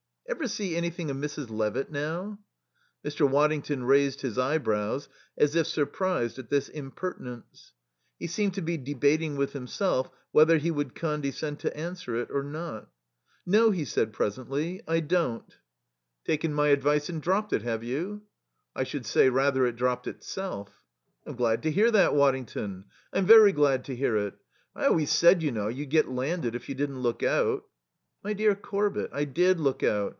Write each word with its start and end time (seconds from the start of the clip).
"Ever 0.29 0.47
see 0.47 0.77
anything 0.77 1.11
of 1.11 1.17
Mrs. 1.17 1.49
Levitt 1.49 1.91
now?" 1.91 2.39
Mr. 3.05 3.29
Waddington 3.29 3.83
raised 3.83 4.21
his 4.21 4.37
eyebrows 4.37 5.09
as 5.37 5.57
if 5.57 5.67
surprised 5.67 6.39
at 6.39 6.49
this 6.49 6.69
impertinence. 6.69 7.73
He 8.17 8.27
seemed 8.27 8.53
to 8.53 8.61
be 8.61 8.77
debating 8.77 9.35
with 9.35 9.51
himself 9.51 10.09
whether 10.31 10.57
he 10.57 10.71
would 10.71 10.95
condescend 10.95 11.59
to 11.59 11.77
answer 11.77 12.15
it 12.15 12.29
or 12.31 12.43
not. 12.43 12.87
"No," 13.45 13.71
he 13.71 13.83
said 13.83 14.13
presently, 14.13 14.81
"I 14.87 15.01
don't." 15.01 15.57
"Taken 16.23 16.53
my 16.53 16.69
advice 16.69 17.09
and 17.09 17.21
dropped 17.21 17.51
it, 17.51 17.63
have 17.63 17.83
you?" 17.83 18.21
"I 18.73 18.85
should 18.85 19.05
say, 19.05 19.27
rather, 19.27 19.65
it 19.65 19.75
dropped 19.75 20.07
itself." 20.07 20.69
"I'm 21.27 21.35
glad 21.35 21.61
to 21.63 21.71
hear 21.71 21.91
that, 21.91 22.15
Waddington; 22.15 22.85
I'm 23.11 23.25
very 23.25 23.51
glad 23.51 23.83
to 23.85 23.95
hear 23.97 24.15
it. 24.15 24.35
I 24.77 24.85
always 24.85 25.11
said, 25.11 25.43
you 25.43 25.51
know, 25.51 25.67
you'd 25.67 25.89
get 25.89 26.07
landed 26.07 26.55
if 26.55 26.69
you 26.69 26.73
didn't 26.73 27.01
look 27.01 27.21
out." 27.21 27.65
"My 28.23 28.31
dear 28.31 28.55
Corbett, 28.55 29.09
I 29.11 29.25
did 29.25 29.59
look 29.59 29.83
out. 29.83 30.09